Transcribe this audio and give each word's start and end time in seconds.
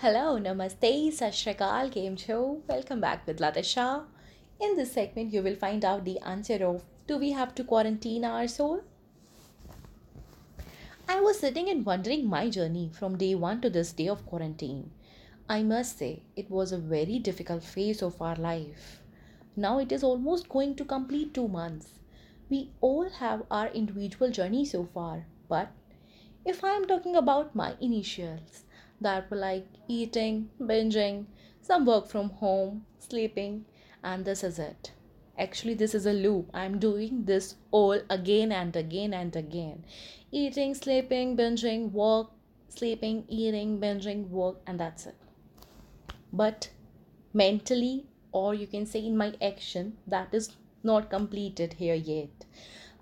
Hello, 0.00 0.38
Namaste, 0.38 1.12
Sat 1.12 1.34
Sri 1.34 1.52
Akal, 1.54 1.90
Game 1.90 2.16
Show. 2.16 2.62
Welcome 2.68 3.00
back 3.00 3.26
with 3.26 3.40
Latisha. 3.40 4.04
In 4.60 4.76
this 4.76 4.92
segment, 4.92 5.32
you 5.32 5.42
will 5.42 5.56
find 5.56 5.84
out 5.84 6.04
the 6.04 6.20
answer 6.20 6.64
of 6.64 6.84
Do 7.08 7.16
we 7.18 7.32
have 7.32 7.52
to 7.56 7.64
quarantine 7.64 8.24
our 8.24 8.46
soul? 8.46 8.84
I 11.08 11.20
was 11.20 11.40
sitting 11.40 11.68
and 11.68 11.84
wondering 11.84 12.28
my 12.28 12.48
journey 12.48 12.92
from 12.96 13.18
day 13.18 13.34
one 13.34 13.60
to 13.62 13.70
this 13.70 13.90
day 13.92 14.06
of 14.06 14.24
quarantine. 14.24 14.92
I 15.48 15.64
must 15.64 15.98
say, 15.98 16.22
it 16.36 16.48
was 16.48 16.70
a 16.70 16.78
very 16.78 17.18
difficult 17.18 17.64
phase 17.64 18.00
of 18.00 18.22
our 18.22 18.36
life. 18.36 19.02
Now 19.56 19.80
it 19.80 19.90
is 19.90 20.04
almost 20.04 20.48
going 20.48 20.76
to 20.76 20.84
complete 20.84 21.34
two 21.34 21.48
months. 21.48 21.88
We 22.48 22.70
all 22.80 23.10
have 23.18 23.42
our 23.50 23.66
individual 23.66 24.30
journey 24.30 24.64
so 24.64 24.84
far, 24.94 25.26
but 25.48 25.72
if 26.44 26.62
I 26.62 26.76
am 26.76 26.86
talking 26.86 27.16
about 27.16 27.56
my 27.56 27.74
initials, 27.80 28.62
that 29.00 29.30
were 29.30 29.36
like 29.36 29.66
eating, 29.86 30.50
binging, 30.60 31.26
some 31.60 31.84
work 31.86 32.08
from 32.08 32.30
home, 32.30 32.84
sleeping, 32.98 33.64
and 34.02 34.24
this 34.24 34.42
is 34.44 34.58
it. 34.58 34.92
Actually, 35.38 35.74
this 35.74 35.94
is 35.94 36.06
a 36.06 36.12
loop. 36.12 36.50
I'm 36.52 36.78
doing 36.78 37.24
this 37.24 37.56
all 37.70 38.00
again 38.10 38.50
and 38.50 38.74
again 38.74 39.14
and 39.14 39.34
again. 39.36 39.84
Eating, 40.32 40.74
sleeping, 40.74 41.36
binging, 41.36 41.92
work, 41.92 42.28
sleeping, 42.68 43.24
eating, 43.28 43.78
binging, 43.78 44.28
work, 44.28 44.56
and 44.66 44.80
that's 44.80 45.06
it. 45.06 45.14
But 46.32 46.70
mentally, 47.32 48.06
or 48.32 48.54
you 48.54 48.66
can 48.66 48.84
say 48.84 49.04
in 49.04 49.16
my 49.16 49.34
action, 49.40 49.96
that 50.06 50.34
is 50.34 50.56
not 50.82 51.10
completed 51.10 51.74
here 51.74 51.94
yet. 51.94 52.44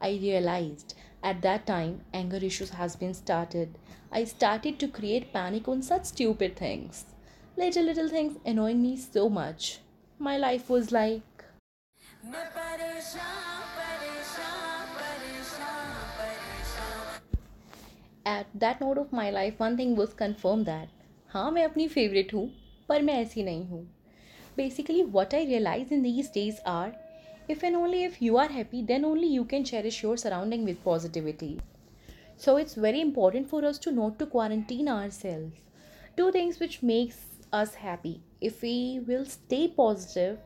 I 0.00 0.10
realized 0.10 0.94
at 1.25 1.41
that 1.41 1.65
time 1.65 2.01
anger 2.13 2.37
issues 2.37 2.71
has 2.71 2.95
been 2.95 3.13
started. 3.13 3.77
I 4.11 4.23
started 4.23 4.79
to 4.79 4.87
create 4.87 5.31
panic 5.33 5.67
on 5.67 5.81
such 5.81 6.05
stupid 6.05 6.55
things. 6.55 7.05
Little 7.57 7.83
little 7.83 8.09
things 8.09 8.37
annoying 8.45 8.81
me 8.81 8.97
so 8.97 9.29
much. 9.29 9.79
My 10.19 10.37
life 10.37 10.69
was 10.69 10.91
like 10.91 11.21
At 18.25 18.47
that 18.53 18.79
note 18.81 18.97
of 18.97 19.11
my 19.11 19.29
life, 19.31 19.59
one 19.59 19.77
thing 19.77 19.95
was 19.95 20.13
confirmed 20.13 20.65
that 20.67 20.89
हाँ 21.33 21.49
मैं 21.51 21.63
अपनी 21.67 21.87
favorite 21.89 22.33
हूँ 22.33 22.49
पर 22.89 23.01
मैं 23.01 23.13
ऐसी 23.21 23.43
नहीं 23.43 23.65
हूँ 23.67 23.87
Basically, 24.57 25.03
what 25.15 25.33
I 25.33 25.43
realize 25.45 25.91
in 25.91 26.01
these 26.03 26.29
days 26.29 26.59
are 26.65 26.93
if 27.48 27.62
and 27.62 27.76
only 27.76 28.04
if 28.04 28.20
you 28.20 28.36
are 28.36 28.48
happy, 28.48 28.82
then 28.82 29.04
only 29.04 29.28
you 29.28 29.44
can 29.44 29.64
cherish 29.64 30.02
your 30.02 30.16
surrounding 30.16 30.64
with 30.64 30.82
positivity. 30.82 31.60
So 32.36 32.56
it's 32.56 32.74
very 32.74 33.00
important 33.00 33.48
for 33.48 33.64
us 33.64 33.78
to 33.78 33.92
not 33.92 34.18
to 34.18 34.26
quarantine 34.26 34.88
ourselves. 34.88 35.54
Do 36.16 36.32
things 36.32 36.58
which 36.58 36.82
makes 36.82 37.16
us 37.52 37.74
happy. 37.74 38.20
If 38.40 38.62
we 38.62 39.00
will 39.06 39.24
stay 39.24 39.68
positive, 39.68 40.38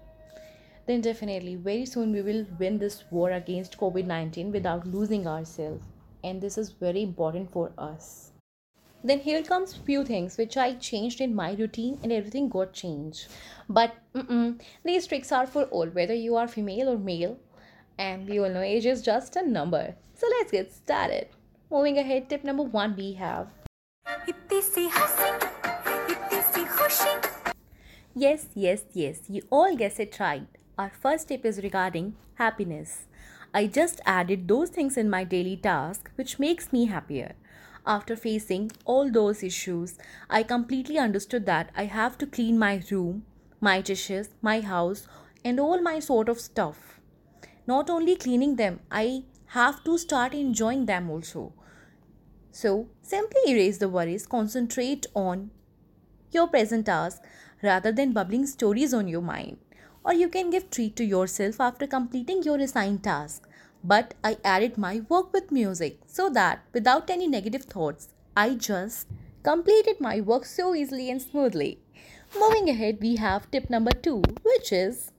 then 0.87 1.01
definitely 1.01 1.57
very 1.57 1.87
soon 1.87 2.13
we 2.13 2.23
will 2.23 2.47
win 2.59 2.79
this 2.79 3.05
war 3.11 3.31
against 3.31 3.79
COVID-19 3.79 4.53
without 4.53 4.87
losing 4.87 5.27
ourselves. 5.27 5.85
And 6.23 6.41
this 6.41 6.59
is 6.59 6.71
very 6.71 7.03
important 7.03 7.51
for 7.51 7.73
us. 7.79 8.33
Then 9.03 9.21
here 9.21 9.43
comes 9.43 9.75
few 9.75 10.05
things 10.05 10.37
which 10.37 10.57
I 10.57 10.75
changed 10.75 11.21
in 11.21 11.35
my 11.35 11.53
routine 11.53 11.99
and 12.03 12.13
everything 12.13 12.49
got 12.49 12.75
changed. 12.75 13.29
But 13.69 13.95
mm-mm, 14.15 14.61
these 14.85 15.07
tricks 15.07 15.33
are 15.33 15.47
for 15.47 15.65
all, 15.65 15.87
whether 15.87 16.15
you 16.15 16.37
are 16.37 16.47
female 16.47 16.91
or 16.91 16.99
male. 16.99 17.39
And 17.99 18.29
we 18.29 18.39
all 18.39 18.51
know 18.51 18.61
age 18.61 18.87
is 18.87 19.01
just 19.01 19.37
a 19.37 19.47
number. 19.47 19.95
So 20.15 20.27
let's 20.39 20.53
get 20.53 20.73
started. 20.73 21.29
Moving 21.71 21.99
ahead, 21.99 22.29
tip 22.29 22.45
number 22.45 22.63
one 22.63 22.95
we 22.97 23.13
have. 23.15 23.49
Yes, 28.15 28.47
yes, 28.55 28.83
yes, 28.93 29.21
you 29.29 29.43
all 29.51 29.77
guess 29.77 29.99
it 29.99 30.19
right. 30.19 30.47
Our 30.77 30.91
first 30.91 31.29
tip 31.29 31.47
is 31.47 31.63
regarding 31.63 32.17
happiness. 32.35 33.07
I 33.55 33.67
just 33.67 34.01
added 34.05 34.47
those 34.47 34.69
things 34.71 34.97
in 34.97 35.09
my 35.09 35.25
daily 35.25 35.57
task 35.57 36.11
which 36.17 36.39
makes 36.39 36.73
me 36.73 36.87
happier. 36.87 37.35
After 37.87 38.15
facing 38.15 38.73
all 38.85 39.11
those 39.11 39.43
issues, 39.43 39.97
I 40.29 40.43
completely 40.43 40.99
understood 40.99 41.47
that 41.47 41.71
I 41.75 41.85
have 41.85 42.19
to 42.19 42.27
clean 42.27 42.59
my 42.59 42.83
room, 42.91 43.25
my 43.61 43.81
dishes, 43.81 44.29
my 44.43 44.61
house, 44.61 45.07
and 45.45 45.59
all 45.59 45.81
my 45.81 45.99
sort 45.99 46.29
of 46.29 46.41
stuff. 46.41 47.01
Not 47.67 47.89
only 47.89 48.17
cleaning 48.17 48.57
them, 48.57 48.81
I 48.91 49.25
have 49.47 49.83
to 49.85 49.97
start 49.99 50.35
enjoying 50.35 50.87
them 50.87 51.11
also. 51.11 51.53
So, 52.53 52.89
simply 53.03 53.41
erase 53.49 53.79
the 53.79 53.89
worries, 53.89 54.27
concentrate 54.27 55.07
on 55.15 55.51
your 56.33 56.49
present 56.49 56.87
task 56.87 57.23
rather 57.63 57.93
than 57.93 58.13
bubbling 58.13 58.47
stories 58.47 58.93
on 58.93 59.09
your 59.09 59.23
mind. 59.23 59.59
Or 60.05 60.15
you 60.15 60.29
can 60.29 60.51
give 60.51 60.71
treat 60.71 60.97
to 60.97 61.05
yourself 61.05 61.61
after 61.61 61.87
completing 61.87 62.43
your 62.43 62.59
assigned 62.59 63.05
task 63.05 63.47
but 63.83 64.15
I 64.23 64.37
added 64.45 64.77
my 64.77 65.03
work 65.09 65.33
with 65.33 65.51
music 65.51 65.99
so 66.07 66.29
that 66.31 66.63
without 66.73 67.11
any 67.11 67.27
negative 67.27 67.65
thoughts, 67.65 68.09
I 68.37 68.55
just 68.55 69.09
completed 69.43 70.01
my 70.01 70.21
work 70.21 70.45
so 70.45 70.75
easily 70.75 71.11
and 71.11 71.21
smoothly. 71.21 71.79
Moving 72.39 72.69
ahead, 72.69 72.99
we 73.01 73.17
have 73.17 73.51
tip 73.51 73.71
number 73.71 73.91
two, 73.93 74.23
which 74.43 74.73
is 74.73 75.11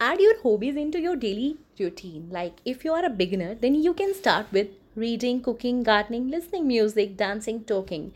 add 0.00 0.20
your 0.20 0.40
hobbies 0.42 0.76
into 0.76 1.00
your 1.00 1.16
daily 1.16 1.56
routine. 1.78 2.28
Like 2.30 2.60
if 2.64 2.84
you 2.84 2.92
are 2.92 3.04
a 3.04 3.10
beginner, 3.10 3.54
then 3.54 3.74
you 3.74 3.92
can 3.94 4.14
start 4.14 4.46
with 4.52 4.68
reading, 4.94 5.40
cooking, 5.42 5.82
gardening, 5.82 6.30
listening 6.30 6.66
music, 6.66 7.16
dancing, 7.16 7.64
talking 7.64 8.12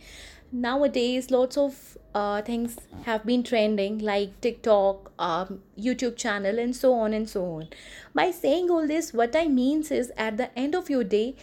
nowadays 0.52 1.30
lots 1.30 1.56
of 1.56 1.96
uh, 2.14 2.42
things 2.42 2.76
have 3.04 3.24
been 3.24 3.42
trending 3.42 3.98
like 3.98 4.38
tiktok 4.42 5.10
um, 5.18 5.62
youtube 5.78 6.14
channel 6.14 6.58
and 6.58 6.76
so 6.76 6.92
on 6.92 7.14
and 7.14 7.28
so 7.28 7.44
on. 7.44 7.68
By 8.14 8.30
saying 8.30 8.70
all 8.70 8.86
this 8.86 9.14
what 9.14 9.34
i 9.34 9.46
means 9.48 9.90
is 9.90 10.12
at 10.16 10.36
the 10.36 10.56
end 10.58 10.74
of 10.74 10.90
your 10.90 11.04
day 11.04 11.36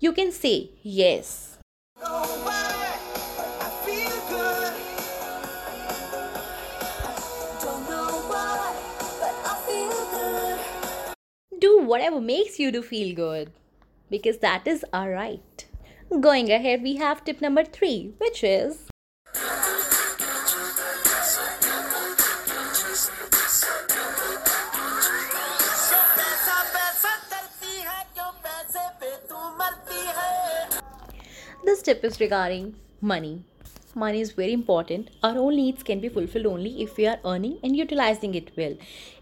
you 0.00 0.12
can 0.12 0.32
say 0.32 0.70
yes. 0.82 1.58
Do 11.60 11.78
whatever 11.82 12.20
makes 12.20 12.58
you 12.58 12.72
to 12.72 12.82
feel 12.82 13.14
good 13.14 13.52
because 14.10 14.38
that 14.38 14.66
is 14.66 14.84
our 14.92 15.10
right 15.10 15.66
Going 16.20 16.52
ahead, 16.52 16.82
we 16.82 16.96
have 16.96 17.24
tip 17.24 17.40
number 17.40 17.64
three, 17.64 18.12
which 18.18 18.44
is 18.44 18.88
This 31.64 31.80
tip 31.80 32.04
is 32.04 32.20
regarding 32.20 32.74
money. 33.00 33.44
Money 33.94 34.20
is 34.20 34.32
very 34.32 34.52
important. 34.52 35.08
Our 35.22 35.38
own 35.38 35.56
needs 35.56 35.82
can 35.82 36.00
be 36.00 36.08
fulfilled 36.10 36.46
only 36.46 36.82
if 36.82 36.96
we 36.98 37.06
are 37.06 37.18
earning 37.24 37.58
and 37.62 37.74
utilizing 37.74 38.34
it 38.34 38.50
well. 38.56 38.76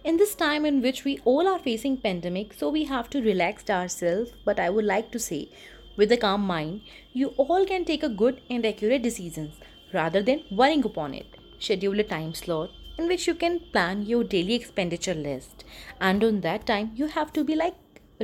In 0.04 0.16
this 0.16 0.34
time 0.34 0.64
in 0.64 0.82
which 0.82 1.04
we 1.04 1.18
all 1.24 1.46
are 1.46 1.58
facing 1.58 1.98
pandemic, 1.98 2.52
so 2.54 2.68
we 2.68 2.84
have 2.84 3.08
to 3.10 3.22
relax 3.22 3.70
ourselves. 3.70 4.32
But 4.44 4.58
I 4.58 4.70
would 4.70 4.84
like 4.84 5.12
to 5.12 5.18
say 5.18 5.50
with 6.00 6.12
a 6.12 6.16
calm 6.16 6.46
mind, 6.46 6.80
you 7.12 7.28
all 7.36 7.66
can 7.66 7.84
take 7.84 8.02
a 8.02 8.08
good 8.08 8.40
and 8.48 8.64
accurate 8.64 9.02
decisions 9.02 9.56
rather 9.92 10.22
than 10.22 10.44
worrying 10.50 10.84
upon 10.84 11.12
it. 11.12 11.26
Schedule 11.58 12.00
a 12.00 12.04
time 12.04 12.32
slot 12.32 12.70
in 12.96 13.06
which 13.06 13.26
you 13.26 13.34
can 13.34 13.60
plan 13.72 14.06
your 14.06 14.24
daily 14.24 14.54
expenditure 14.54 15.14
list. 15.14 15.64
And 16.00 16.24
on 16.24 16.40
that 16.40 16.64
time, 16.66 16.92
you 16.94 17.08
have 17.08 17.34
to 17.34 17.44
be 17.44 17.54
like 17.54 17.74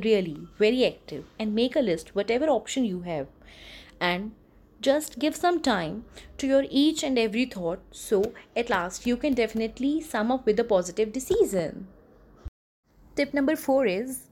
really 0.02 0.48
very 0.58 0.86
active 0.86 1.26
and 1.38 1.54
make 1.54 1.76
a 1.76 1.80
list 1.80 2.14
whatever 2.14 2.46
option 2.46 2.86
you 2.86 3.02
have. 3.02 3.26
And 4.00 4.32
just 4.80 5.18
give 5.18 5.36
some 5.36 5.60
time 5.60 6.04
to 6.38 6.46
your 6.46 6.64
each 6.70 7.02
and 7.02 7.18
every 7.18 7.44
thought 7.44 7.80
so 7.90 8.32
at 8.54 8.70
last 8.70 9.06
you 9.06 9.18
can 9.18 9.34
definitely 9.34 10.00
sum 10.00 10.30
up 10.30 10.46
with 10.46 10.58
a 10.60 10.64
positive 10.64 11.12
decision. 11.12 11.88
Tip 13.16 13.34
number 13.34 13.56
4 13.56 13.86
is 13.86 14.26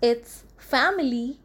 It's 0.00 0.44
family. 0.56 1.38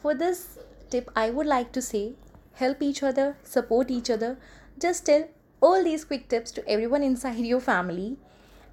For 0.00 0.14
this 0.14 0.58
tip, 0.90 1.10
I 1.14 1.30
would 1.30 1.46
like 1.46 1.72
to 1.72 1.82
say 1.82 2.14
help 2.54 2.82
each 2.82 3.02
other, 3.02 3.36
support 3.42 3.90
each 3.90 4.08
other. 4.08 4.38
Just 4.78 5.06
tell 5.06 5.28
all 5.60 5.84
these 5.84 6.04
quick 6.04 6.28
tips 6.28 6.50
to 6.52 6.66
everyone 6.68 7.02
inside 7.02 7.38
your 7.38 7.60
family, 7.60 8.16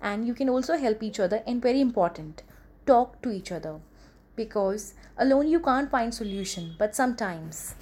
and 0.01 0.25
you 0.25 0.33
can 0.33 0.47
also 0.49 0.77
help 0.77 1.03
each 1.03 1.19
other. 1.19 1.43
And 1.45 1.61
very 1.61 1.81
important, 1.81 2.43
talk 2.85 3.21
to 3.23 3.31
each 3.31 3.51
other. 3.51 3.79
because 4.35 4.93
alone 5.17 5.47
you 5.47 5.59
can't 5.59 5.89
find 5.89 6.13
solution, 6.13 6.75
but 6.77 6.95
sometimes 6.95 7.75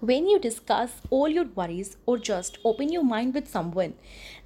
when 0.00 0.28
you 0.28 0.38
discuss 0.38 1.00
all 1.10 1.28
your 1.28 1.44
worries 1.44 1.96
or 2.06 2.18
just 2.18 2.58
open 2.64 2.92
your 2.92 3.02
mind 3.02 3.34
with 3.34 3.48
someone, 3.48 3.94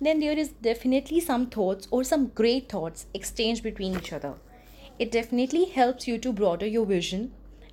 then 0.01 0.19
there 0.21 0.39
is 0.39 0.49
definitely 0.49 1.21
some 1.21 1.47
thoughts 1.47 1.87
or 1.91 2.05
some 2.05 2.29
great 2.29 2.71
thoughts 2.71 3.07
exchanged 3.13 3.63
between 3.63 3.97
each 3.97 4.13
other. 4.13 4.35
It 4.99 5.11
definitely 5.11 5.67
helps 5.67 6.09
you 6.09 6.17
to 6.19 6.33
broaden 6.33 6.73
your 6.73 6.87
vision 6.87 7.33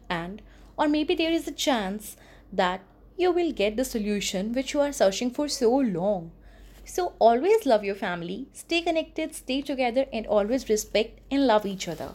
and 0.10 0.42
or 0.78 0.88
maybe 0.90 1.16
there 1.16 1.32
is 1.32 1.48
a 1.48 1.52
chance 1.52 2.18
that 2.52 2.82
you 3.18 3.32
will 3.32 3.52
get 3.52 3.78
the 3.78 3.86
solution 3.86 4.54
which 4.54 4.74
you 4.74 4.82
are 4.82 4.92
searching 4.92 5.32
for 5.32 5.48
so 5.48 5.74
long. 5.74 6.32
So 6.84 7.14
always 7.20 7.66
love 7.66 7.84
your 7.84 7.96
family, 7.96 8.48
stay 8.52 8.82
connected, 8.82 9.36
stay 9.36 9.62
together 9.62 10.06
and 10.12 10.26
always 10.26 10.70
respect 10.70 11.20
and 11.32 11.46
love 11.48 11.66
each 11.66 11.88
other. 11.88 12.12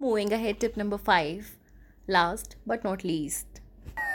Moving 0.00 0.32
ahead 0.32 0.60
tip 0.60 0.76
number 0.76 0.98
5, 0.98 1.56
last 2.08 2.56
but 2.66 2.82
not 2.82 3.04
least. 3.04 3.60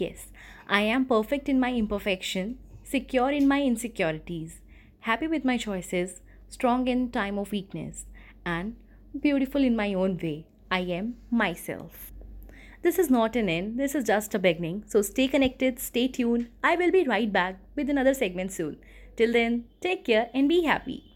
Yes, 0.00 0.28
I 0.66 0.80
am 0.80 1.04
perfect 1.04 1.46
in 1.46 1.60
my 1.60 1.74
imperfection, 1.74 2.56
secure 2.82 3.30
in 3.30 3.46
my 3.46 3.60
insecurities, 3.60 4.60
happy 5.00 5.26
with 5.26 5.44
my 5.44 5.58
choices, 5.58 6.22
strong 6.48 6.88
in 6.88 7.10
time 7.10 7.38
of 7.38 7.52
weakness, 7.52 8.06
and 8.46 8.76
beautiful 9.20 9.62
in 9.62 9.76
my 9.76 9.92
own 9.92 10.16
way. 10.16 10.46
I 10.70 10.80
am 10.80 11.16
myself. 11.30 12.12
This 12.80 12.98
is 12.98 13.10
not 13.10 13.36
an 13.36 13.50
end, 13.50 13.78
this 13.78 13.94
is 13.94 14.04
just 14.04 14.34
a 14.34 14.38
beginning. 14.38 14.84
So 14.86 15.02
stay 15.02 15.28
connected, 15.28 15.78
stay 15.78 16.08
tuned. 16.08 16.48
I 16.64 16.76
will 16.76 16.90
be 16.90 17.04
right 17.04 17.30
back 17.30 17.58
with 17.76 17.90
another 17.90 18.14
segment 18.14 18.52
soon. 18.52 18.78
Till 19.16 19.34
then, 19.34 19.64
take 19.82 20.06
care 20.06 20.30
and 20.32 20.48
be 20.48 20.62
happy. 20.62 21.09